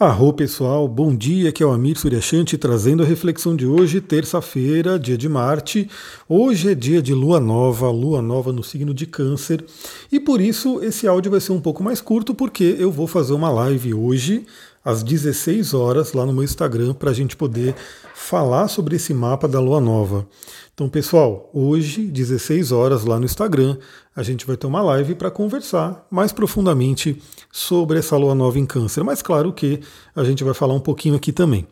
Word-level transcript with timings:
Arro 0.00 0.32
pessoal, 0.32 0.86
bom 0.86 1.12
dia, 1.12 1.48
aqui 1.48 1.60
é 1.60 1.66
o 1.66 1.72
Amir 1.72 1.98
Suryashanti 1.98 2.56
trazendo 2.56 3.02
a 3.02 3.06
reflexão 3.06 3.56
de 3.56 3.66
hoje, 3.66 4.00
terça-feira, 4.00 4.96
dia 4.96 5.18
de 5.18 5.28
Marte. 5.28 5.90
Hoje 6.28 6.70
é 6.70 6.74
dia 6.76 7.02
de 7.02 7.12
lua 7.12 7.40
nova, 7.40 7.90
lua 7.90 8.22
nova 8.22 8.52
no 8.52 8.62
signo 8.62 8.94
de 8.94 9.06
Câncer, 9.06 9.64
e 10.12 10.20
por 10.20 10.40
isso 10.40 10.80
esse 10.84 11.08
áudio 11.08 11.32
vai 11.32 11.40
ser 11.40 11.50
um 11.50 11.60
pouco 11.60 11.82
mais 11.82 12.00
curto, 12.00 12.32
porque 12.32 12.76
eu 12.78 12.92
vou 12.92 13.08
fazer 13.08 13.32
uma 13.32 13.50
live 13.50 13.92
hoje, 13.92 14.46
às 14.84 15.02
16 15.02 15.74
horas, 15.74 16.12
lá 16.12 16.24
no 16.24 16.32
meu 16.32 16.44
Instagram, 16.44 16.94
para 16.94 17.10
a 17.10 17.14
gente 17.14 17.36
poder 17.36 17.74
falar 18.14 18.68
sobre 18.68 18.96
esse 18.96 19.12
mapa 19.14 19.46
da 19.46 19.60
lua 19.60 19.80
nova. 19.80 20.26
Então, 20.74 20.88
pessoal, 20.88 21.50
hoje, 21.52 22.02
16 22.06 22.70
horas 22.70 23.04
lá 23.04 23.18
no 23.18 23.24
Instagram, 23.24 23.76
a 24.14 24.22
gente 24.22 24.46
vai 24.46 24.56
ter 24.56 24.66
uma 24.66 24.80
live 24.82 25.14
para 25.14 25.30
conversar 25.30 26.06
mais 26.10 26.30
profundamente 26.30 27.20
sobre 27.50 27.98
essa 27.98 28.16
lua 28.16 28.34
nova 28.34 28.58
em 28.58 28.66
Câncer. 28.66 29.02
Mas 29.02 29.20
claro 29.20 29.52
que 29.52 29.80
a 30.14 30.22
gente 30.22 30.44
vai 30.44 30.54
falar 30.54 30.74
um 30.74 30.80
pouquinho 30.80 31.16
aqui 31.16 31.32
também. 31.32 31.66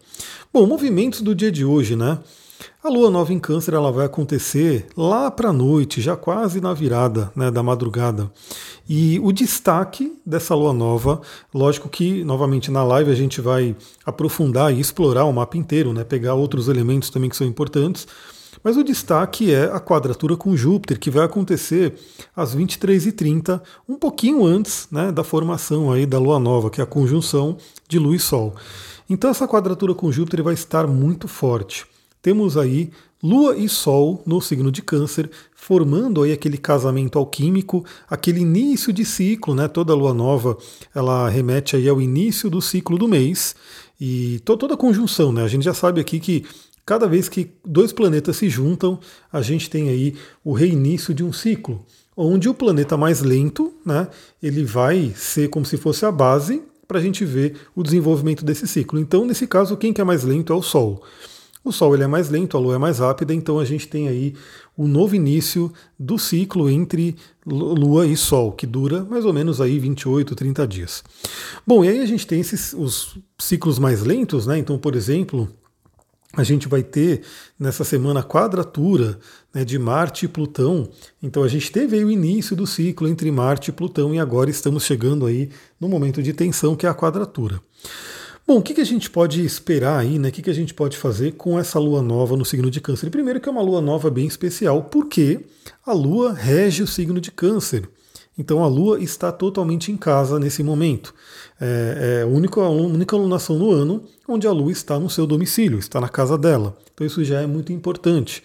Bom, 0.53 0.67
movimentos 0.67 1.21
do 1.21 1.35
dia 1.35 1.53
de 1.53 1.65
hoje, 1.65 1.95
né? 1.95 2.19
A 2.83 2.89
lua 2.89 3.11
nova 3.11 3.33
em 3.33 3.39
Câncer 3.39 3.75
ela 3.75 3.91
vai 3.91 4.07
acontecer 4.07 4.87
lá 4.97 5.31
para 5.31 5.49
a 5.49 5.53
noite, 5.53 6.01
já 6.01 6.17
quase 6.17 6.61
na 6.61 6.73
virada 6.73 7.33
né, 7.35 7.51
da 7.51 7.63
madrugada. 7.63 8.31
E 8.89 9.19
o 9.21 9.33
destaque 9.33 10.17
dessa 10.25 10.55
lua 10.55 10.73
nova, 10.73 11.21
lógico 11.53 11.89
que 11.89 12.23
novamente 12.23 12.71
na 12.71 12.85
live 12.85 13.11
a 13.11 13.15
gente 13.15 13.41
vai 13.41 13.75
aprofundar 14.05 14.73
e 14.73 14.79
explorar 14.79 15.25
o 15.25 15.33
mapa 15.33 15.57
inteiro, 15.57 15.93
né, 15.93 16.05
pegar 16.05 16.35
outros 16.35 16.69
elementos 16.69 17.11
também 17.11 17.29
que 17.29 17.37
são 17.37 17.47
importantes. 17.47 18.07
Mas 18.63 18.77
o 18.77 18.85
destaque 18.85 19.53
é 19.53 19.65
a 19.65 19.81
quadratura 19.81 20.37
com 20.37 20.57
Júpiter, 20.57 20.99
que 20.99 21.11
vai 21.11 21.25
acontecer 21.25 21.95
às 22.35 22.55
23h30, 22.55 23.61
um 23.89 23.97
pouquinho 23.97 24.45
antes 24.45 24.89
né, 24.91 25.13
da 25.13 25.23
formação 25.23 25.93
aí 25.93 26.07
da 26.07 26.19
Lua 26.19 26.39
Nova, 26.39 26.71
que 26.71 26.81
é 26.81 26.85
a 26.85 26.87
conjunção 26.87 27.57
de 27.89 27.99
Lua 27.99 28.17
e 28.17 28.21
Sol. 28.21 28.55
Então 29.09 29.31
essa 29.31 29.47
quadratura 29.47 29.95
com 29.95 30.11
Júpiter 30.11 30.43
vai 30.43 30.55
estar 30.55 30.87
muito 30.87 31.29
forte. 31.29 31.87
Temos 32.27 32.57
aí 32.57 32.91
Lua 33.23 33.57
e 33.57 33.69
Sol 33.69 34.21
no 34.27 34.41
signo 34.41 34.73
de 34.73 34.83
Câncer, 34.83 35.31
formando 35.55 36.25
aí 36.25 36.33
aquele 36.33 36.59
casamento 36.59 37.21
alquímico, 37.21 37.85
aquele 38.11 38.41
início 38.41 38.93
de 38.93 39.05
ciclo, 39.05 39.55
né? 39.55 39.69
Toda 39.69 39.95
lua 39.95 40.13
nova, 40.13 40.59
ela 40.93 41.29
remete 41.29 41.77
aí 41.77 41.89
ao 41.89 42.03
início 42.03 42.51
do 42.51 42.61
ciclo 42.61 42.99
do 42.99 43.07
mês 43.07 43.55
e 44.01 44.41
toda 44.45 44.75
a 44.75 44.77
conjunção, 44.77 45.31
né? 45.31 45.45
A 45.45 45.47
gente 45.47 45.65
já 45.65 45.73
sabe 45.73 46.01
aqui 46.01 46.19
que 46.19 46.45
Cada 46.85 47.09
vez 47.09 47.29
que 47.29 47.51
dois 47.65 47.93
planetas 47.93 48.37
se 48.37 48.49
juntam, 48.49 49.01
a 49.33 49.43
gente 49.43 49.69
tem 49.69 49.89
aí 49.89 50.15
o 50.45 50.53
reinício 50.53 51.13
de 51.13 51.25
um 51.25 51.33
ciclo, 51.33 51.85
onde 52.17 52.49
o 52.49 52.55
planeta 52.55 52.97
mais 52.97 53.23
lento, 53.23 53.75
né, 53.85 54.07
ele 54.41 54.65
vai 54.65 55.13
ser 55.17 55.49
como 55.49 55.67
se 55.67 55.77
fosse 55.77 56.07
a 56.07 56.13
base 56.13 56.63
para 56.87 57.01
a 57.01 57.03
gente 57.03 57.25
ver 57.25 57.57
o 57.75 57.83
desenvolvimento 57.83 58.45
desse 58.45 58.69
ciclo. 58.69 59.01
Então, 59.01 59.25
nesse 59.25 59.49
caso, 59.49 59.77
quem 59.77 59.93
que 59.93 60.01
é 60.01 60.05
mais 60.05 60.23
lento 60.23 60.53
é 60.53 60.57
o 60.57 60.63
Sol. 60.63 61.03
O 61.67 61.73
Sol 61.73 61.95
ele 61.95 62.05
é 62.05 62.07
mais 62.07 62.31
lento, 62.31 62.57
a 62.57 62.61
Lua 62.61 62.77
é 62.77 62.79
mais 62.79 63.01
rápida, 63.01 63.35
então 63.35 63.59
a 63.59 63.65
gente 63.65 63.89
tem 63.89 64.07
aí 64.07 64.35
o 64.77 64.87
novo 64.87 65.17
início 65.17 65.73
do 65.99 66.17
ciclo 66.17 66.71
entre 66.71 67.17
Lua 67.45 68.07
e 68.07 68.17
Sol, 68.17 68.53
que 68.53 68.65
dura 68.65 69.03
mais 69.03 69.25
ou 69.25 69.33
menos 69.33 69.61
aí 69.61 69.77
28, 69.81 70.37
30 70.37 70.65
dias. 70.65 71.03
Bom, 71.67 71.85
e 71.85 71.89
aí 71.89 71.99
a 71.99 72.07
gente 72.07 72.25
tem 72.25 72.39
esses 72.39 72.73
os 72.73 73.19
ciclos 73.37 73.81
mais 73.81 74.05
lentos, 74.05 74.47
né? 74.47 74.57
Então, 74.57 74.79
por 74.79 74.95
exemplo, 74.95 75.49
a 76.37 76.45
gente 76.45 76.69
vai 76.69 76.85
ter 76.85 77.23
nessa 77.59 77.83
semana 77.83 78.21
a 78.21 78.23
quadratura 78.23 79.19
né, 79.53 79.65
de 79.65 79.77
Marte 79.77 80.27
e 80.27 80.29
Plutão. 80.29 80.89
Então 81.21 81.43
a 81.43 81.49
gente 81.49 81.73
teve 81.73 81.97
o 82.05 82.11
início 82.13 82.55
do 82.55 82.65
ciclo 82.65 83.09
entre 83.09 83.29
Marte 83.33 83.71
e 83.71 83.73
Plutão 83.73 84.15
e 84.15 84.21
agora 84.21 84.51
estamos 84.51 84.85
chegando 84.85 85.27
aí 85.27 85.51
no 85.81 85.89
momento 85.89 86.23
de 86.23 86.33
tensão 86.33 86.77
que 86.77 86.87
é 86.87 86.89
a 86.89 86.95
quadratura. 86.95 87.61
Bom, 88.47 88.59
o 88.59 88.63
que, 88.63 88.75
que 88.75 88.81
a 88.81 88.87
gente 88.87 89.11
pode 89.11 89.45
esperar 89.45 89.99
aí, 89.99 90.21
né? 90.21 90.29
O 90.29 90.33
que, 90.33 90.41
que 90.41 90.51
a 90.51 90.55
gente 90.55 90.73
pode 90.73 90.97
fazer 90.97 91.33
com 91.33 91.59
essa 91.59 91.81
lua 91.81 92.01
nova 92.01 92.37
no 92.37 92.45
signo 92.45 92.71
de 92.71 92.81
Câncer? 92.81 93.11
Primeiro 93.11 93.41
que 93.41 93.49
é 93.49 93.53
uma 93.53 93.61
lua 93.61 93.81
nova 93.81 94.09
bem 94.09 94.25
especial, 94.25 94.85
porque 94.85 95.41
a 95.85 95.93
lua 95.93 96.33
rege 96.33 96.81
o 96.81 96.87
signo 96.87 97.21
de 97.21 97.33
Câncer. 97.33 97.89
Então 98.39 98.63
a 98.63 98.69
Lua 98.69 99.01
está 99.01 99.33
totalmente 99.33 99.91
em 99.91 99.97
casa 99.97 100.39
nesse 100.39 100.63
momento. 100.63 101.15
É, 101.59 102.19
é 102.21 102.23
a, 102.23 102.27
única, 102.27 102.61
a 102.61 102.69
única 102.69 103.17
alunação 103.17 103.59
no 103.59 103.71
ano 103.71 104.05
onde 104.29 104.47
a 104.47 104.53
Lua 104.53 104.71
está 104.71 105.01
no 105.01 105.09
seu 105.09 105.27
domicílio, 105.27 105.79
está 105.79 106.01
na 106.01 106.09
casa 106.09 106.37
dela. 106.37 106.77
Então 106.93 107.07
isso 107.07 107.25
já 107.25 107.41
é 107.41 107.47
muito 107.47 107.73
importante. 107.73 108.43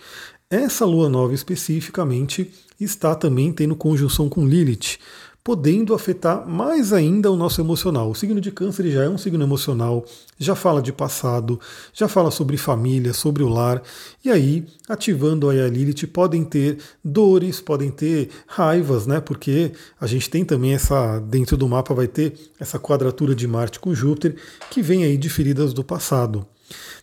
Essa 0.49 0.85
Lua 0.85 1.09
nova 1.09 1.33
especificamente 1.33 2.49
está 2.79 3.13
também 3.15 3.51
tendo 3.51 3.75
conjunção 3.75 4.29
com 4.29 4.47
Lilith 4.47 4.97
podendo 5.43 5.93
afetar 5.93 6.47
mais 6.47 6.93
ainda 6.93 7.31
o 7.31 7.35
nosso 7.35 7.59
emocional. 7.59 8.09
O 8.11 8.15
signo 8.15 8.39
de 8.39 8.51
Câncer 8.51 8.89
já 8.91 9.03
é 9.03 9.09
um 9.09 9.17
signo 9.17 9.43
emocional, 9.43 10.05
já 10.37 10.55
fala 10.55 10.81
de 10.81 10.93
passado, 10.93 11.59
já 11.93 12.07
fala 12.07 12.29
sobre 12.29 12.57
família, 12.57 13.13
sobre 13.13 13.41
o 13.41 13.49
lar, 13.49 13.81
e 14.23 14.29
aí, 14.29 14.67
ativando 14.87 15.49
a 15.49 15.53
Lilith, 15.53 16.07
podem 16.07 16.43
ter 16.43 16.77
dores, 17.03 17.59
podem 17.59 17.89
ter 17.89 18.29
raivas, 18.45 19.07
né? 19.07 19.19
Porque 19.19 19.71
a 19.99 20.05
gente 20.05 20.29
tem 20.29 20.45
também 20.45 20.73
essa, 20.73 21.19
dentro 21.19 21.57
do 21.57 21.67
mapa 21.67 21.93
vai 21.93 22.07
ter 22.07 22.33
essa 22.59 22.77
quadratura 22.77 23.33
de 23.33 23.47
Marte 23.47 23.79
com 23.79 23.95
Júpiter, 23.95 24.35
que 24.69 24.81
vem 24.81 25.03
aí 25.03 25.17
de 25.17 25.29
feridas 25.29 25.73
do 25.73 25.83
passado. 25.83 26.45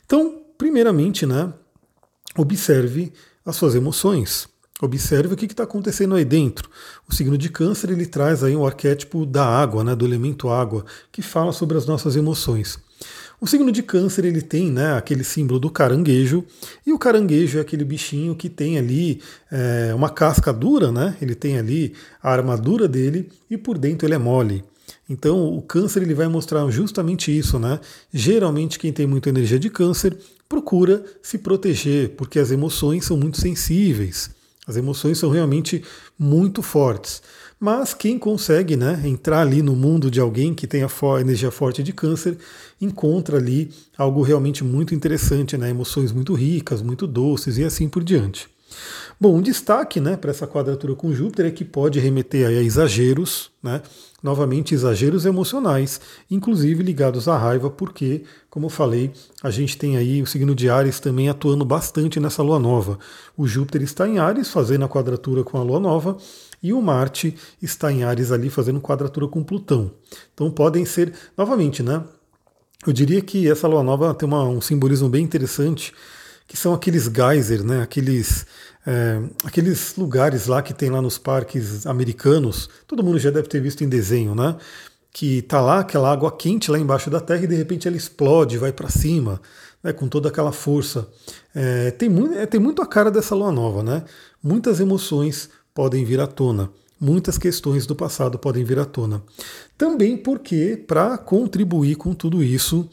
Então, 0.06 0.42
primeiramente, 0.56 1.26
né? 1.26 1.52
Observe 2.36 3.12
as 3.44 3.56
suas 3.56 3.74
emoções. 3.74 4.48
Observe 4.80 5.34
o 5.34 5.36
que 5.36 5.46
está 5.46 5.64
acontecendo 5.64 6.14
aí 6.14 6.24
dentro. 6.24 6.70
O 7.08 7.14
signo 7.14 7.36
de 7.36 7.48
câncer 7.48 7.90
ele 7.90 8.06
traz 8.06 8.44
aí 8.44 8.54
um 8.54 8.64
arquétipo 8.64 9.26
da 9.26 9.44
água, 9.44 9.82
né, 9.82 9.96
do 9.96 10.04
elemento 10.04 10.48
água, 10.48 10.84
que 11.10 11.20
fala 11.20 11.52
sobre 11.52 11.76
as 11.76 11.84
nossas 11.84 12.14
emoções. 12.14 12.78
O 13.40 13.46
signo 13.46 13.70
de 13.72 13.82
câncer 13.82 14.24
ele 14.24 14.42
tem 14.42 14.70
né, 14.70 14.96
aquele 14.96 15.24
símbolo 15.24 15.58
do 15.58 15.70
caranguejo, 15.70 16.44
e 16.86 16.92
o 16.92 16.98
caranguejo 16.98 17.58
é 17.58 17.60
aquele 17.60 17.84
bichinho 17.84 18.34
que 18.34 18.48
tem 18.48 18.78
ali 18.78 19.20
é, 19.50 19.92
uma 19.94 20.10
casca 20.10 20.52
dura, 20.52 20.92
né? 20.92 21.16
ele 21.20 21.34
tem 21.34 21.58
ali 21.58 21.94
a 22.22 22.32
armadura 22.32 22.86
dele 22.86 23.28
e 23.50 23.56
por 23.56 23.78
dentro 23.78 24.06
ele 24.06 24.14
é 24.14 24.18
mole. 24.18 24.64
Então 25.08 25.56
o 25.56 25.62
câncer 25.62 26.02
ele 26.02 26.14
vai 26.14 26.28
mostrar 26.28 26.68
justamente 26.70 27.36
isso, 27.36 27.58
né? 27.58 27.80
Geralmente 28.12 28.78
quem 28.78 28.92
tem 28.92 29.06
muita 29.06 29.28
energia 29.28 29.58
de 29.58 29.70
câncer 29.70 30.16
procura 30.48 31.04
se 31.22 31.38
proteger, 31.38 32.10
porque 32.10 32.38
as 32.38 32.50
emoções 32.50 33.04
são 33.04 33.16
muito 33.16 33.40
sensíveis. 33.40 34.37
As 34.68 34.76
emoções 34.76 35.16
são 35.16 35.30
realmente 35.30 35.82
muito 36.18 36.62
fortes. 36.62 37.22
Mas 37.58 37.94
quem 37.94 38.18
consegue 38.18 38.76
né, 38.76 39.00
entrar 39.04 39.40
ali 39.40 39.62
no 39.62 39.74
mundo 39.74 40.10
de 40.10 40.20
alguém 40.20 40.54
que 40.54 40.66
tem 40.66 40.82
a 40.82 41.20
energia 41.20 41.50
forte 41.50 41.82
de 41.82 41.92
câncer, 41.92 42.36
encontra 42.80 43.38
ali 43.38 43.70
algo 43.96 44.22
realmente 44.22 44.62
muito 44.62 44.94
interessante, 44.94 45.56
né, 45.56 45.70
emoções 45.70 46.12
muito 46.12 46.34
ricas, 46.34 46.82
muito 46.82 47.06
doces 47.06 47.56
e 47.56 47.64
assim 47.64 47.88
por 47.88 48.04
diante. 48.04 48.46
Bom, 49.18 49.38
um 49.38 49.42
destaque 49.42 49.98
né, 49.98 50.16
para 50.16 50.30
essa 50.30 50.46
quadratura 50.46 50.94
com 50.94 51.12
Júpiter 51.12 51.46
é 51.46 51.50
que 51.50 51.64
pode 51.64 51.98
remeter 51.98 52.46
a 52.46 52.52
exageros, 52.52 53.50
né, 53.60 53.82
novamente 54.22 54.74
exageros 54.74 55.24
emocionais, 55.24 56.00
inclusive 56.30 56.82
ligados 56.82 57.28
à 57.28 57.36
raiva, 57.36 57.70
porque, 57.70 58.24
como 58.50 58.66
eu 58.66 58.70
falei, 58.70 59.12
a 59.42 59.50
gente 59.50 59.76
tem 59.76 59.96
aí 59.96 60.20
o 60.20 60.26
signo 60.26 60.54
de 60.54 60.68
Ares 60.68 60.98
também 60.98 61.28
atuando 61.28 61.64
bastante 61.64 62.18
nessa 62.18 62.42
lua 62.42 62.58
nova. 62.58 62.98
O 63.36 63.46
Júpiter 63.46 63.82
está 63.82 64.08
em 64.08 64.18
Ares, 64.18 64.50
fazendo 64.50 64.84
a 64.84 64.88
quadratura 64.88 65.44
com 65.44 65.58
a 65.58 65.62
lua 65.62 65.78
nova, 65.78 66.16
e 66.60 66.72
o 66.72 66.82
Marte 66.82 67.36
está 67.62 67.92
em 67.92 68.02
Ares 68.02 68.32
ali, 68.32 68.50
fazendo 68.50 68.80
quadratura 68.80 69.28
com 69.28 69.44
Plutão. 69.44 69.92
Então 70.34 70.50
podem 70.50 70.84
ser, 70.84 71.12
novamente, 71.36 71.82
né? 71.82 72.02
Eu 72.86 72.92
diria 72.92 73.20
que 73.20 73.48
essa 73.48 73.68
lua 73.68 73.82
nova 73.82 74.14
tem 74.14 74.28
uma, 74.28 74.44
um 74.44 74.60
simbolismo 74.60 75.08
bem 75.08 75.24
interessante, 75.24 75.92
que 76.48 76.56
são 76.56 76.72
aqueles 76.72 77.04
geysers, 77.04 77.62
né? 77.62 77.82
Aqueles 77.82 78.46
é, 78.86 79.20
aqueles 79.44 79.96
lugares 79.96 80.46
lá 80.46 80.62
que 80.62 80.72
tem 80.72 80.88
lá 80.88 81.02
nos 81.02 81.18
parques 81.18 81.86
americanos, 81.86 82.70
todo 82.86 83.04
mundo 83.04 83.18
já 83.18 83.30
deve 83.30 83.46
ter 83.46 83.60
visto 83.60 83.84
em 83.84 83.88
desenho, 83.88 84.34
né? 84.34 84.56
Que 85.12 85.42
tá 85.42 85.60
lá 85.60 85.80
aquela 85.80 86.10
água 86.10 86.34
quente 86.34 86.70
lá 86.70 86.78
embaixo 86.78 87.10
da 87.10 87.20
terra 87.20 87.44
e 87.44 87.46
de 87.46 87.54
repente 87.54 87.86
ela 87.86 87.98
explode, 87.98 88.56
vai 88.56 88.72
para 88.72 88.88
cima, 88.88 89.42
né, 89.82 89.92
com 89.92 90.08
toda 90.08 90.30
aquela 90.30 90.52
força. 90.52 91.06
É, 91.54 91.90
tem, 91.90 92.08
muito, 92.08 92.34
é, 92.34 92.46
tem 92.46 92.58
muito 92.58 92.80
a 92.80 92.86
cara 92.86 93.10
dessa 93.10 93.34
lua 93.34 93.52
nova, 93.52 93.82
né? 93.82 94.04
Muitas 94.42 94.80
emoções 94.80 95.50
podem 95.74 96.02
vir 96.04 96.20
à 96.20 96.26
tona, 96.26 96.70
muitas 97.00 97.38
questões 97.38 97.86
do 97.86 97.94
passado 97.94 98.38
podem 98.38 98.64
vir 98.64 98.78
à 98.78 98.84
tona. 98.84 99.22
Também 99.76 100.16
porque, 100.16 100.82
para 100.86 101.16
contribuir 101.16 101.96
com 101.96 102.14
tudo 102.14 102.42
isso, 102.42 102.88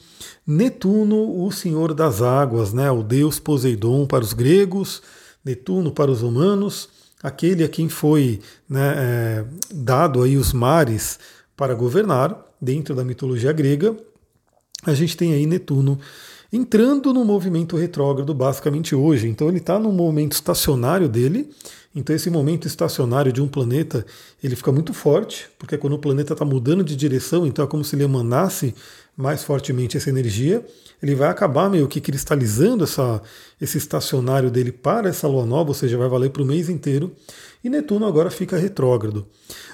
Netuno, 0.45 1.43
o 1.43 1.51
senhor 1.51 1.93
das 1.93 2.21
águas, 2.21 2.73
né, 2.73 2.89
o 2.91 3.01
deus 3.01 3.39
Poseidon 3.39 4.05
para 4.05 4.23
os 4.23 4.33
gregos, 4.33 5.01
Netuno 5.43 5.91
para 5.91 6.11
os 6.11 6.21
humanos, 6.21 6.89
aquele 7.21 7.63
a 7.63 7.69
quem 7.69 7.89
foi 7.89 8.39
né, 8.69 8.93
é, 8.97 9.45
dado 9.73 10.21
aí 10.21 10.37
os 10.37 10.53
mares 10.53 11.19
para 11.57 11.73
governar 11.73 12.37
dentro 12.61 12.93
da 12.93 13.03
mitologia 13.03 13.51
grega. 13.51 13.95
A 14.85 14.93
gente 14.93 15.17
tem 15.17 15.33
aí 15.33 15.45
Netuno 15.45 15.99
entrando 16.51 17.13
no 17.13 17.25
movimento 17.25 17.75
retrógrado 17.75 18.33
basicamente 18.33 18.95
hoje. 18.95 19.27
Então 19.27 19.47
ele 19.47 19.57
está 19.57 19.79
no 19.79 19.91
momento 19.91 20.33
estacionário 20.33 21.09
dele, 21.09 21.49
Então 21.95 22.15
esse 22.15 22.29
momento 22.29 22.67
estacionário 22.67 23.31
de 23.31 23.41
um 23.41 23.47
planeta, 23.47 24.05
ele 24.43 24.55
fica 24.55 24.71
muito 24.71 24.93
forte, 24.93 25.47
porque 25.57 25.77
quando 25.77 25.93
o 25.93 25.99
planeta 25.99 26.33
está 26.33 26.43
mudando 26.43 26.83
de 26.83 26.95
direção, 26.95 27.47
então 27.47 27.63
é 27.63 27.67
como 27.67 27.83
se 27.83 27.95
ele 27.95 28.03
emanasse 28.03 28.75
mais 29.15 29.43
fortemente 29.43 29.95
essa 29.95 30.09
energia, 30.09 30.65
ele 31.01 31.15
vai 31.15 31.29
acabar 31.29 31.69
meio 31.69 31.87
que 31.87 32.01
cristalizando 32.01 32.83
essa, 32.83 33.21
esse 33.61 33.77
estacionário 33.77 34.51
dele 34.51 34.71
para 34.71 35.09
essa 35.09 35.27
lua 35.27 35.45
nova, 35.45 35.69
ou 35.69 35.73
seja, 35.73 35.97
vai 35.97 36.09
valer 36.09 36.31
para 36.31 36.41
o 36.41 36.45
mês 36.45 36.67
inteiro, 36.67 37.11
e 37.63 37.69
Netuno 37.69 38.05
agora 38.05 38.29
fica 38.29 38.57
retrógrado. 38.57 39.25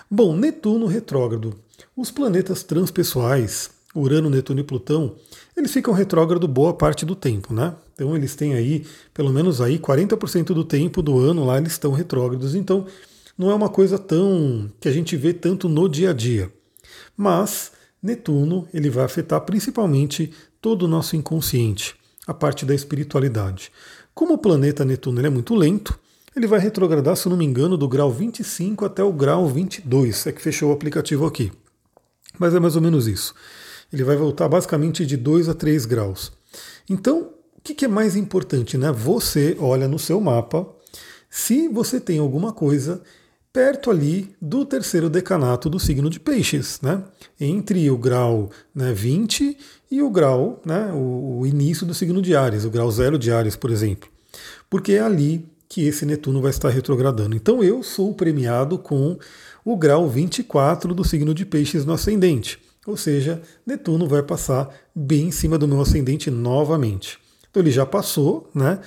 Bom, 0.10 0.36
Netuno 0.36 0.86
retrógrado. 0.86 1.56
Os 1.96 2.12
planetas 2.12 2.64
transpessoais, 2.64 3.70
Urano, 3.96 4.30
Netuno 4.30 4.60
e 4.60 4.64
Plutão, 4.64 5.16
eles 5.56 5.72
ficam 5.72 5.94
retrógrado 5.94 6.48
boa 6.48 6.74
parte 6.74 7.06
do 7.06 7.16
tempo, 7.16 7.54
né? 7.54 7.76
Então 7.94 8.16
eles 8.16 8.36
têm 8.36 8.54
aí, 8.54 8.86
pelo 9.14 9.32
menos 9.32 9.62
aí, 9.62 9.78
40% 9.78 10.46
do 10.46 10.64
tempo 10.64 11.02
do 11.02 11.20
ano 11.20 11.46
lá 11.46 11.58
eles 11.58 11.74
estão 11.74 11.92
retrógrados. 11.92 12.56
Então 12.56 12.86
não 13.38 13.52
é 13.52 13.56
uma 13.56 13.70
coisa 13.70 14.00
tão 14.00 14.72
que 14.80 14.88
a 14.88 14.92
gente 14.92 15.16
vê 15.18 15.34
tanto 15.34 15.68
no 15.68 15.88
dia 15.90 16.12
a 16.12 16.14
dia. 16.14 16.52
Mas 17.16 17.72
Netuno 18.02 18.68
ele 18.74 18.90
vai 18.90 19.04
afetar 19.04 19.42
principalmente 19.42 20.32
todo 20.62 20.84
o 20.84 20.88
nosso 20.88 21.16
inconsciente, 21.16 21.96
a 22.26 22.34
parte 22.34 22.66
da 22.66 22.74
espiritualidade. 22.74 23.72
Como 24.14 24.34
o 24.34 24.38
planeta 24.38 24.86
Netuno 24.86 25.26
é 25.26 25.30
muito 25.30 25.54
lento, 25.54 25.98
ele 26.36 26.48
vai 26.48 26.60
retrogradar, 26.60 27.18
se 27.18 27.28
não 27.28 27.36
me 27.36 27.44
engano, 27.46 27.78
do 27.78 27.88
grau 27.90 28.10
25 28.10 28.86
até 28.86 29.04
o 29.04 29.12
grau 29.12 29.48
22. 29.48 30.28
É 30.28 30.32
que 30.32 30.42
fechou 30.42 30.70
o 30.70 30.74
aplicativo 30.74 31.26
aqui. 31.26 31.52
Mas 32.40 32.56
é 32.56 32.60
mais 32.60 32.76
ou 32.78 32.82
menos 32.82 33.06
isso 33.06 33.36
ele 33.92 34.04
vai 34.04 34.16
voltar 34.16 34.48
basicamente 34.48 35.06
de 35.06 35.18
2 35.18 35.50
a 35.50 35.54
3 35.54 35.86
graus. 35.86 36.32
Então, 36.90 37.30
o 37.58 37.62
que, 37.62 37.86
é 37.86 37.88
mais 37.88 38.16
importante? 38.16 38.78
Né? 38.78 38.92
Você 38.92 39.56
olha 39.60 39.88
no 39.88 40.00
seu 40.00 40.20
mapa 40.20 40.68
se 41.30 41.68
você 41.68 42.00
tem 42.00 42.20
alguma 42.20 42.52
coisa 42.52 43.02
perto 43.54 43.92
ali 43.92 44.34
do 44.42 44.66
terceiro 44.66 45.10
decanato 45.10 45.70
do 45.70 45.80
signo 45.80 46.10
de 46.10 46.20
peixes, 46.20 46.80
né? 46.82 47.04
entre 47.40 47.90
o 47.92 47.98
grau 47.98 48.50
né, 48.74 48.94
20 48.94 49.58
e 49.92 50.02
o 50.02 50.10
grau, 50.10 50.62
né, 50.66 50.90
o, 50.94 51.40
o 51.40 51.48
início 51.48 51.86
do 51.86 51.94
signo 51.94 52.22
de 52.22 52.34
Ares, 52.34 52.64
o 52.64 52.70
grau 52.70 52.90
zero 52.90 53.20
de 53.20 53.32
Ares, 53.32 53.56
por 53.56 53.70
exemplo. 53.70 54.10
Porque 54.70 54.94
é 54.94 55.02
ali 55.02 55.46
que 55.68 55.86
esse 55.86 56.06
Netuno 56.06 56.42
vai 56.42 56.50
estar 56.50 56.70
retrogradando. 56.70 57.36
Então 57.36 57.64
eu 57.64 57.84
sou 57.84 58.14
premiado 58.14 58.78
com 58.78 59.18
o 59.64 59.78
grau 59.78 60.10
24 60.10 60.94
do 60.94 61.04
signo 61.04 61.34
de 61.34 61.46
peixes 61.46 61.86
no 61.86 61.94
ascendente. 61.94 62.60
Ou 62.88 62.98
seja, 62.98 63.42
Netuno 63.66 64.08
vai 64.08 64.24
passar 64.24 64.74
bem 64.94 65.28
em 65.28 65.32
cima 65.32 65.58
do 65.58 65.68
meu 65.68 65.82
ascendente 65.82 66.32
novamente. 66.32 67.20
Então 67.50 67.62
ele 67.62 67.72
já 67.72 67.86
passou, 67.86 68.50
né? 68.56 68.80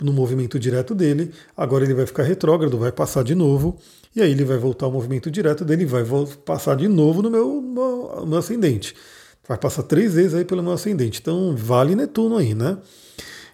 No 0.00 0.12
movimento 0.12 0.58
direto 0.58 0.94
dele, 0.94 1.32
agora 1.56 1.84
ele 1.84 1.94
vai 1.94 2.06
ficar 2.06 2.24
retrógrado, 2.24 2.76
vai 2.76 2.90
passar 2.90 3.22
de 3.22 3.34
novo, 3.34 3.78
e 4.16 4.22
aí 4.22 4.32
ele 4.32 4.44
vai 4.44 4.56
voltar 4.58 4.86
ao 4.86 4.92
movimento 4.92 5.30
direto 5.30 5.64
dele, 5.64 5.84
vai 5.86 6.02
passar 6.44 6.76
de 6.76 6.88
novo 6.88 7.22
no 7.22 7.30
meu, 7.30 7.60
no 8.26 8.36
ascendente. 8.36 8.96
Vai 9.46 9.58
passar 9.58 9.82
três 9.84 10.14
vezes 10.14 10.34
aí 10.34 10.44
pelo 10.44 10.62
meu 10.62 10.72
ascendente. 10.72 11.20
Então 11.20 11.54
vale 11.56 11.94
Netuno 11.94 12.36
aí, 12.36 12.54
né? 12.54 12.78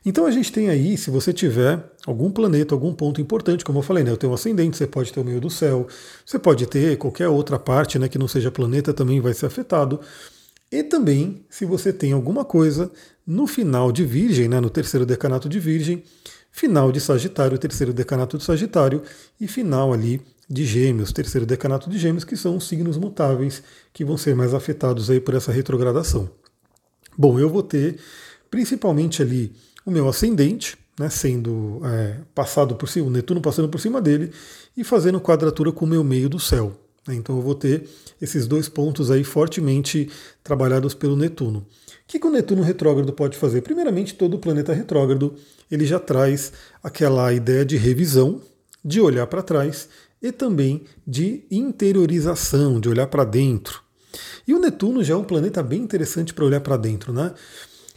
Então 0.08 0.24
a 0.24 0.30
gente 0.30 0.50
tem 0.50 0.70
aí, 0.70 0.96
se 0.96 1.10
você 1.10 1.34
tiver 1.34 1.84
algum 2.06 2.30
planeta, 2.30 2.74
algum 2.74 2.94
ponto 2.94 3.20
importante, 3.20 3.62
como 3.62 3.80
eu 3.80 3.82
falei, 3.82 4.02
né? 4.02 4.10
Eu 4.10 4.16
tenho 4.16 4.32
ascendente, 4.32 4.74
você 4.74 4.86
pode 4.86 5.12
ter 5.12 5.20
o 5.20 5.24
meio 5.24 5.38
do 5.38 5.50
céu, 5.50 5.86
você 6.24 6.38
pode 6.38 6.66
ter 6.66 6.96
qualquer 6.96 7.28
outra 7.28 7.58
parte 7.58 7.98
né, 7.98 8.08
que 8.08 8.16
não 8.16 8.26
seja 8.26 8.50
planeta 8.50 8.94
também 8.94 9.20
vai 9.20 9.34
ser 9.34 9.44
afetado. 9.44 10.00
E 10.72 10.82
também, 10.82 11.44
se 11.50 11.66
você 11.66 11.92
tem 11.92 12.12
alguma 12.12 12.42
coisa 12.42 12.90
no 13.26 13.46
final 13.46 13.92
de 13.92 14.02
Virgem, 14.02 14.48
né, 14.48 14.60
no 14.60 14.70
terceiro 14.70 15.04
decanato 15.04 15.46
de 15.46 15.60
Virgem, 15.60 16.02
final 16.50 16.90
de 16.90 17.00
Sagitário, 17.00 17.58
terceiro 17.58 17.92
decanato 17.92 18.38
de 18.38 18.44
Sagitário, 18.44 19.02
e 19.38 19.46
final 19.46 19.92
ali 19.92 20.22
de 20.48 20.64
Gêmeos, 20.64 21.12
terceiro 21.12 21.44
decanato 21.44 21.90
de 21.90 21.98
Gêmeos, 21.98 22.24
que 22.24 22.34
são 22.34 22.56
os 22.56 22.66
signos 22.66 22.96
mutáveis 22.96 23.62
que 23.92 24.06
vão 24.06 24.16
ser 24.16 24.34
mais 24.34 24.54
afetados 24.54 25.10
aí 25.10 25.20
por 25.20 25.34
essa 25.34 25.52
retrogradação. 25.52 26.30
Bom, 27.14 27.38
eu 27.38 27.50
vou 27.50 27.62
ter 27.62 27.98
principalmente 28.50 29.20
ali 29.20 29.52
o 29.88 29.90
meu 29.90 30.06
ascendente, 30.06 30.76
né, 31.00 31.08
sendo 31.08 31.80
é, 31.82 32.18
passado 32.34 32.74
por 32.74 32.88
cima, 32.88 33.06
o 33.06 33.10
Netuno 33.10 33.40
passando 33.40 33.70
por 33.70 33.80
cima 33.80 34.02
dele 34.02 34.30
e 34.76 34.84
fazendo 34.84 35.18
quadratura 35.18 35.72
com 35.72 35.86
o 35.86 35.88
meu 35.88 36.04
meio 36.04 36.28
do 36.28 36.38
céu. 36.38 36.78
Né, 37.06 37.14
então 37.14 37.36
eu 37.36 37.42
vou 37.42 37.54
ter 37.54 37.88
esses 38.20 38.46
dois 38.46 38.68
pontos 38.68 39.10
aí 39.10 39.24
fortemente 39.24 40.10
trabalhados 40.44 40.92
pelo 40.92 41.16
Netuno. 41.16 41.60
O 41.60 41.64
que, 42.06 42.18
que 42.18 42.26
o 42.26 42.30
Netuno 42.30 42.62
retrógrado 42.62 43.10
pode 43.14 43.38
fazer? 43.38 43.62
Primeiramente, 43.62 44.14
todo 44.14 44.34
o 44.34 44.38
planeta 44.38 44.74
retrógrado 44.74 45.34
ele 45.70 45.86
já 45.86 45.98
traz 45.98 46.52
aquela 46.82 47.32
ideia 47.32 47.64
de 47.64 47.78
revisão, 47.78 48.42
de 48.84 49.00
olhar 49.00 49.26
para 49.26 49.42
trás 49.42 49.88
e 50.20 50.30
também 50.30 50.84
de 51.06 51.44
interiorização, 51.50 52.78
de 52.78 52.90
olhar 52.90 53.06
para 53.06 53.24
dentro. 53.24 53.82
E 54.46 54.52
o 54.52 54.58
Netuno 54.58 55.02
já 55.02 55.14
é 55.14 55.16
um 55.16 55.24
planeta 55.24 55.62
bem 55.62 55.80
interessante 55.80 56.34
para 56.34 56.44
olhar 56.44 56.60
para 56.60 56.76
dentro, 56.76 57.10
né? 57.10 57.32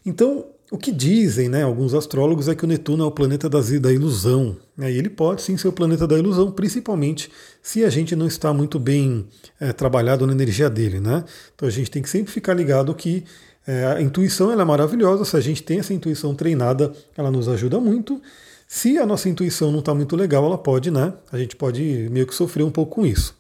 Então, 0.06 0.46
o 0.72 0.78
que 0.78 0.90
dizem 0.90 1.50
né, 1.50 1.64
alguns 1.64 1.94
astrólogos 1.94 2.48
é 2.48 2.56
que 2.56 2.64
o 2.64 2.68
Netuno 2.68 3.04
é 3.04 3.06
o 3.06 3.12
planeta 3.12 3.50
da 3.50 3.60
ilusão. 3.92 4.56
Né, 4.78 4.90
e 4.90 4.98
ele 4.98 5.10
pode 5.10 5.42
sim 5.42 5.58
ser 5.58 5.68
o 5.68 5.74
planeta 5.74 6.08
da 6.08 6.18
ilusão, 6.18 6.50
principalmente 6.50 7.30
se 7.62 7.84
a 7.84 7.90
gente 7.90 8.16
não 8.16 8.26
está 8.26 8.54
muito 8.54 8.80
bem 8.80 9.28
é, 9.60 9.74
trabalhado 9.74 10.26
na 10.26 10.32
energia 10.32 10.70
dele. 10.70 11.02
Né? 11.02 11.26
Então 11.54 11.68
a 11.68 11.72
gente 11.72 11.92
tem 11.92 12.02
que 12.02 12.10
sempre 12.10 12.32
ficar 12.32 12.54
ligado 12.54 12.96
que 12.96 13.26
é, 13.68 13.86
a 13.86 14.02
intuição 14.02 14.50
é 14.50 14.64
maravilhosa, 14.64 15.26
se 15.26 15.36
a 15.36 15.42
gente 15.42 15.62
tem 15.62 15.80
essa 15.80 15.94
intuição 15.94 16.34
treinada, 16.34 16.94
ela 17.18 17.30
nos 17.30 17.50
ajuda 17.50 17.78
muito. 17.78 18.22
Se 18.66 18.98
a 18.98 19.06
nossa 19.06 19.28
intuição 19.28 19.74
não 19.74 19.80
está 19.80 19.94
muito 19.94 20.16
legal, 20.16 20.46
ela 20.46 20.58
pode, 20.58 20.90
né? 20.90 21.14
A 21.34 21.38
gente 21.38 21.58
pode 21.58 22.08
meio 22.10 22.26
que 22.26 22.34
sofrer 22.34 22.64
um 22.64 22.72
pouco 22.72 22.96
com 22.96 23.06
isso. 23.06 23.36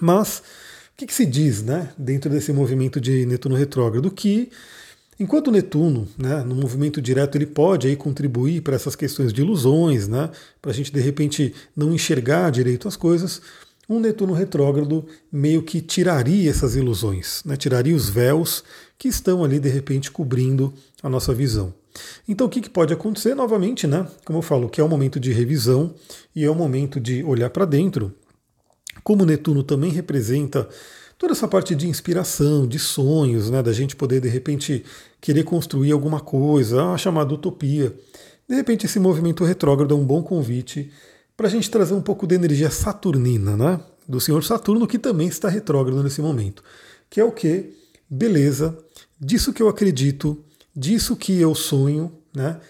Mas 0.00 0.38
o 0.38 0.96
que, 0.96 1.06
que 1.06 1.12
se 1.12 1.26
diz 1.26 1.64
né, 1.64 1.90
dentro 1.98 2.30
desse 2.30 2.52
movimento 2.52 3.00
de 3.00 3.26
Netuno 3.26 3.56
retrógrado? 3.56 4.08
Que 4.12 4.50
Enquanto 5.18 5.50
Netuno, 5.50 6.08
né, 6.18 6.42
no 6.42 6.54
movimento 6.54 7.00
direto, 7.00 7.36
ele 7.36 7.46
pode 7.46 7.86
aí 7.86 7.96
contribuir 7.96 8.62
para 8.62 8.74
essas 8.74 8.96
questões 8.96 9.32
de 9.32 9.40
ilusões, 9.42 10.08
né, 10.08 10.30
para 10.60 10.70
a 10.70 10.74
gente 10.74 10.92
de 10.92 11.00
repente 11.00 11.54
não 11.76 11.94
enxergar 11.94 12.50
direito 12.50 12.88
as 12.88 12.96
coisas, 12.96 13.40
um 13.88 14.00
Netuno 14.00 14.32
retrógrado 14.32 15.06
meio 15.30 15.62
que 15.62 15.80
tiraria 15.80 16.50
essas 16.50 16.74
ilusões, 16.74 17.42
né, 17.44 17.56
tiraria 17.56 17.94
os 17.94 18.08
véus 18.08 18.64
que 18.98 19.08
estão 19.08 19.44
ali 19.44 19.60
de 19.60 19.68
repente 19.68 20.10
cobrindo 20.10 20.72
a 21.02 21.08
nossa 21.08 21.32
visão. 21.34 21.72
Então 22.28 22.46
o 22.46 22.50
que, 22.50 22.60
que 22.60 22.70
pode 22.70 22.92
acontecer 22.92 23.34
novamente, 23.34 23.86
né? 23.86 24.06
Como 24.24 24.38
eu 24.38 24.42
falo, 24.42 24.68
que 24.68 24.80
é 24.80 24.84
um 24.84 24.88
momento 24.88 25.20
de 25.20 25.32
revisão 25.32 25.94
e 26.34 26.44
é 26.44 26.50
um 26.50 26.54
momento 26.54 26.98
de 26.98 27.22
olhar 27.22 27.50
para 27.50 27.64
dentro. 27.64 28.12
Como 29.02 29.24
Netuno 29.24 29.62
também 29.62 29.90
representa 29.90 30.68
toda 31.18 31.32
essa 31.32 31.48
parte 31.48 31.74
de 31.74 31.88
inspiração, 31.88 32.66
de 32.66 32.78
sonhos, 32.78 33.50
né, 33.50 33.62
da 33.62 33.72
gente 33.72 33.96
poder 33.96 34.20
de 34.20 34.28
repente 34.28 34.84
querer 35.20 35.44
construir 35.44 35.92
alguma 35.92 36.20
coisa, 36.20 36.90
a 36.90 36.98
chamada 36.98 37.32
utopia. 37.32 37.94
De 38.48 38.54
repente 38.54 38.86
esse 38.86 38.98
movimento 38.98 39.44
retrógrado 39.44 39.94
é 39.94 39.96
um 39.96 40.04
bom 40.04 40.22
convite 40.22 40.90
para 41.36 41.48
a 41.48 41.50
gente 41.50 41.70
trazer 41.70 41.94
um 41.94 42.02
pouco 42.02 42.26
de 42.26 42.34
energia 42.34 42.70
saturnina, 42.70 43.56
né, 43.56 43.80
do 44.06 44.20
senhor 44.20 44.42
Saturno 44.44 44.86
que 44.86 44.98
também 44.98 45.28
está 45.28 45.48
retrógrado 45.48 46.02
nesse 46.02 46.20
momento, 46.20 46.62
que 47.08 47.20
é 47.20 47.24
o 47.24 47.32
que? 47.32 47.72
Beleza, 48.08 48.76
disso 49.18 49.52
que 49.52 49.62
eu 49.62 49.68
acredito, 49.68 50.44
disso 50.74 51.16
que 51.16 51.40
eu 51.40 51.54
sonho, 51.54 52.12
né? 52.34 52.60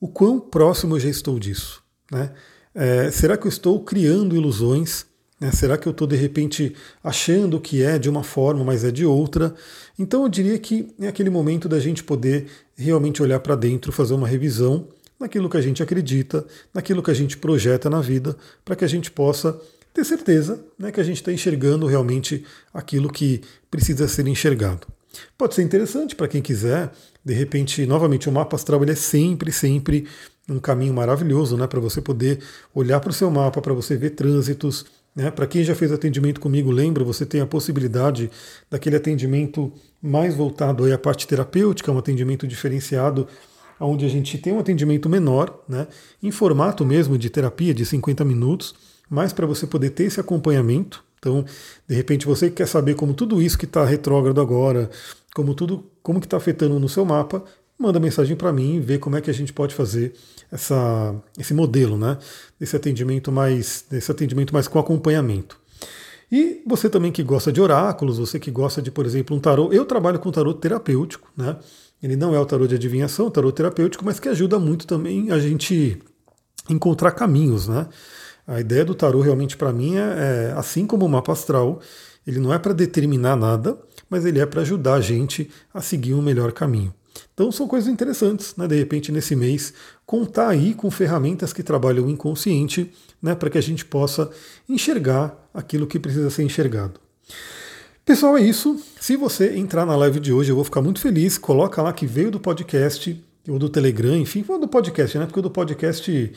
O 0.00 0.08
quão 0.08 0.38
próximo 0.38 0.96
eu 0.96 1.00
já 1.00 1.08
estou 1.08 1.38
disso, 1.38 1.82
né? 2.10 2.32
É, 2.74 3.10
será 3.10 3.36
que 3.36 3.46
eu 3.46 3.48
estou 3.48 3.82
criando 3.84 4.36
ilusões? 4.36 5.06
Né? 5.40 5.50
Será 5.52 5.76
que 5.76 5.86
eu 5.86 5.92
estou 5.92 6.06
de 6.06 6.16
repente 6.16 6.74
achando 7.02 7.60
que 7.60 7.82
é 7.82 7.98
de 7.98 8.08
uma 8.08 8.22
forma, 8.22 8.64
mas 8.64 8.84
é 8.84 8.90
de 8.90 9.04
outra? 9.04 9.54
Então 9.98 10.22
eu 10.22 10.28
diria 10.28 10.58
que 10.58 10.88
é 11.00 11.08
aquele 11.08 11.30
momento 11.30 11.68
da 11.68 11.78
gente 11.78 12.02
poder 12.02 12.46
realmente 12.76 13.22
olhar 13.22 13.40
para 13.40 13.54
dentro, 13.54 13.92
fazer 13.92 14.14
uma 14.14 14.28
revisão 14.28 14.88
naquilo 15.18 15.48
que 15.48 15.56
a 15.56 15.60
gente 15.60 15.82
acredita, 15.82 16.46
naquilo 16.72 17.02
que 17.02 17.10
a 17.10 17.14
gente 17.14 17.36
projeta 17.36 17.90
na 17.90 18.00
vida, 18.00 18.36
para 18.64 18.76
que 18.76 18.84
a 18.84 18.88
gente 18.88 19.10
possa 19.10 19.58
ter 19.92 20.04
certeza 20.04 20.64
né, 20.78 20.92
que 20.92 21.00
a 21.00 21.04
gente 21.04 21.16
está 21.16 21.32
enxergando 21.32 21.86
realmente 21.86 22.44
aquilo 22.72 23.10
que 23.10 23.40
precisa 23.70 24.06
ser 24.06 24.26
enxergado. 24.28 24.86
Pode 25.36 25.54
ser 25.54 25.62
interessante 25.62 26.14
para 26.14 26.28
quem 26.28 26.40
quiser, 26.40 26.92
de 27.24 27.34
repente, 27.34 27.84
novamente, 27.86 28.28
o 28.28 28.32
mapa 28.32 28.54
astral 28.54 28.82
ele 28.82 28.92
é 28.92 28.94
sempre, 28.94 29.50
sempre 29.50 30.06
um 30.48 30.58
caminho 30.58 30.94
maravilhoso 30.94 31.56
né, 31.56 31.66
para 31.66 31.80
você 31.80 32.00
poder 32.00 32.38
olhar 32.74 33.00
para 33.00 33.10
o 33.10 33.12
seu 33.12 33.30
mapa, 33.30 33.60
para 33.60 33.74
você 33.74 33.96
ver 33.96 34.10
trânsitos, 34.10 34.86
né? 35.18 35.32
Para 35.32 35.48
quem 35.48 35.64
já 35.64 35.74
fez 35.74 35.90
atendimento 35.90 36.40
comigo, 36.40 36.70
lembra, 36.70 37.02
você 37.02 37.26
tem 37.26 37.40
a 37.40 37.46
possibilidade 37.46 38.30
daquele 38.70 38.94
atendimento 38.94 39.72
mais 40.00 40.36
voltado 40.36 40.84
aí 40.84 40.92
à 40.92 40.98
parte 40.98 41.26
terapêutica, 41.26 41.90
um 41.90 41.98
atendimento 41.98 42.46
diferenciado, 42.46 43.26
onde 43.80 44.06
a 44.06 44.08
gente 44.08 44.38
tem 44.38 44.52
um 44.52 44.60
atendimento 44.60 45.08
menor, 45.08 45.64
né? 45.68 45.88
em 46.22 46.30
formato 46.30 46.86
mesmo 46.86 47.18
de 47.18 47.28
terapia 47.28 47.74
de 47.74 47.84
50 47.84 48.24
minutos, 48.24 48.76
mas 49.10 49.32
para 49.32 49.44
você 49.44 49.66
poder 49.66 49.90
ter 49.90 50.04
esse 50.04 50.20
acompanhamento. 50.20 51.02
Então, 51.18 51.44
de 51.88 51.96
repente, 51.96 52.24
você 52.24 52.48
quer 52.48 52.68
saber 52.68 52.94
como 52.94 53.12
tudo 53.12 53.42
isso 53.42 53.58
que 53.58 53.64
está 53.64 53.84
retrógrado 53.84 54.40
agora, 54.40 54.88
como 55.34 55.52
tudo, 55.52 55.84
como 56.00 56.20
que 56.20 56.26
está 56.26 56.36
afetando 56.36 56.78
no 56.78 56.88
seu 56.88 57.04
mapa, 57.04 57.42
manda 57.78 58.00
mensagem 58.00 58.36
para 58.36 58.52
mim 58.52 58.76
e 58.76 58.80
vê 58.80 58.98
como 58.98 59.16
é 59.16 59.20
que 59.20 59.30
a 59.30 59.34
gente 59.34 59.52
pode 59.52 59.74
fazer 59.74 60.14
essa, 60.50 61.14
esse 61.38 61.54
modelo, 61.54 61.96
né? 61.96 62.18
Desse 62.58 62.74
atendimento 62.74 63.30
mais, 63.30 63.84
desse 63.88 64.10
atendimento 64.10 64.52
mais 64.52 64.66
com 64.66 64.78
acompanhamento. 64.78 65.58
E 66.30 66.62
você 66.66 66.90
também 66.90 67.10
que 67.10 67.22
gosta 67.22 67.50
de 67.50 67.60
oráculos, 67.60 68.18
você 68.18 68.38
que 68.38 68.50
gosta 68.50 68.82
de, 68.82 68.90
por 68.90 69.06
exemplo, 69.06 69.34
um 69.34 69.40
tarô, 69.40 69.72
eu 69.72 69.84
trabalho 69.84 70.18
com 70.18 70.30
tarô 70.30 70.52
terapêutico, 70.52 71.30
né? 71.36 71.56
Ele 72.02 72.16
não 72.16 72.34
é 72.34 72.38
o 72.38 72.46
tarô 72.46 72.66
de 72.66 72.74
adivinhação, 72.74 73.26
o 73.26 73.30
tarô 73.30 73.50
terapêutico, 73.50 74.04
mas 74.04 74.20
que 74.20 74.28
ajuda 74.28 74.58
muito 74.58 74.86
também 74.86 75.30
a 75.30 75.38
gente 75.38 76.00
encontrar 76.68 77.12
caminhos, 77.12 77.66
né? 77.66 77.86
A 78.46 78.60
ideia 78.60 78.84
do 78.84 78.94
tarô 78.94 79.20
realmente 79.20 79.56
para 79.56 79.72
mim 79.72 79.96
é, 79.96 80.00
é, 80.00 80.54
assim 80.56 80.86
como 80.86 81.04
o 81.04 81.08
mapa 81.08 81.32
astral, 81.32 81.80
ele 82.26 82.38
não 82.38 82.52
é 82.52 82.58
para 82.58 82.72
determinar 82.72 83.36
nada, 83.36 83.78
mas 84.08 84.24
ele 84.24 84.38
é 84.38 84.46
para 84.46 84.62
ajudar 84.62 84.94
a 84.94 85.00
gente 85.00 85.50
a 85.72 85.80
seguir 85.80 86.14
um 86.14 86.22
melhor 86.22 86.52
caminho. 86.52 86.92
Então 87.34 87.50
são 87.52 87.68
coisas 87.68 87.88
interessantes, 87.88 88.54
né? 88.56 88.66
De 88.66 88.76
repente 88.76 89.12
nesse 89.12 89.34
mês 89.36 89.72
contar 90.06 90.48
aí 90.48 90.74
com 90.74 90.90
ferramentas 90.90 91.52
que 91.52 91.62
trabalham 91.62 92.06
o 92.06 92.10
inconsciente, 92.10 92.92
né? 93.22 93.34
Para 93.34 93.50
que 93.50 93.58
a 93.58 93.62
gente 93.62 93.84
possa 93.84 94.30
enxergar 94.68 95.36
aquilo 95.52 95.86
que 95.86 95.98
precisa 95.98 96.30
ser 96.30 96.42
enxergado. 96.42 97.00
Pessoal, 98.04 98.38
é 98.38 98.42
isso. 98.42 98.80
Se 98.98 99.16
você 99.16 99.56
entrar 99.56 99.84
na 99.84 99.94
live 99.94 100.18
de 100.18 100.32
hoje, 100.32 100.50
eu 100.50 100.54
vou 100.54 100.64
ficar 100.64 100.80
muito 100.80 101.00
feliz. 101.00 101.36
Coloca 101.36 101.82
lá 101.82 101.92
que 101.92 102.06
veio 102.06 102.30
do 102.30 102.40
podcast 102.40 103.22
ou 103.46 103.58
do 103.58 103.68
Telegram, 103.68 104.16
enfim, 104.16 104.44
ou 104.48 104.58
do 104.58 104.68
podcast, 104.68 105.18
né? 105.18 105.26
Porque 105.26 105.40
o 105.40 105.42
do 105.42 105.50
podcast 105.50 106.32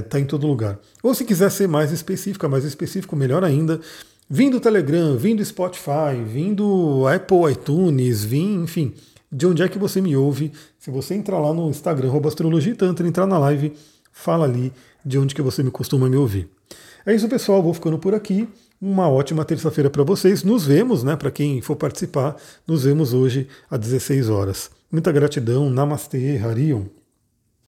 está 0.00 0.18
é, 0.18 0.20
em 0.20 0.24
todo 0.24 0.46
lugar. 0.46 0.78
Ou 1.02 1.14
se 1.14 1.24
quiser 1.24 1.50
ser 1.50 1.66
mais 1.66 1.92
específica, 1.92 2.48
mais 2.48 2.64
específico, 2.64 3.14
melhor 3.14 3.44
ainda. 3.44 3.80
Vim 4.28 4.48
do 4.48 4.60
Telegram, 4.60 5.16
vim 5.16 5.36
do 5.36 5.44
Spotify, 5.44 6.22
vim 6.26 6.54
do 6.54 7.06
Apple 7.06 7.52
iTunes, 7.52 8.24
vim, 8.24 8.62
enfim, 8.62 8.94
de 9.32 9.46
onde 9.46 9.62
é 9.62 9.68
que 9.68 9.78
você 9.78 10.00
me 10.00 10.14
ouve. 10.14 10.52
Se 10.78 10.90
você 10.90 11.14
entrar 11.14 11.38
lá 11.38 11.54
no 11.54 11.70
Instagram, 11.70 12.12
Astrologia 12.26 12.74
Tantra, 12.76 13.08
entrar 13.08 13.26
na 13.26 13.38
live, 13.38 13.72
fala 14.12 14.44
ali 14.44 14.72
de 15.04 15.18
onde 15.18 15.34
que 15.34 15.40
você 15.40 15.62
me 15.62 15.70
costuma 15.70 16.08
me 16.08 16.16
ouvir. 16.16 16.48
É 17.06 17.14
isso, 17.14 17.28
pessoal. 17.28 17.62
Vou 17.62 17.72
ficando 17.72 17.98
por 17.98 18.14
aqui. 18.14 18.46
Uma 18.80 19.08
ótima 19.08 19.44
terça-feira 19.44 19.88
para 19.88 20.04
vocês. 20.04 20.44
Nos 20.44 20.66
vemos, 20.66 21.02
né? 21.02 21.16
Para 21.16 21.30
quem 21.30 21.60
for 21.60 21.76
participar, 21.76 22.36
nos 22.66 22.84
vemos 22.84 23.14
hoje 23.14 23.48
às 23.70 23.80
16 23.80 24.28
horas. 24.28 24.70
Muita 24.90 25.10
gratidão. 25.10 25.70
Namastê, 25.70 26.36
Harion. 26.38 27.01